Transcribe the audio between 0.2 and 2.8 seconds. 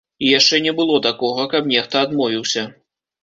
І яшчэ не было такога, каб нехта адмовіўся.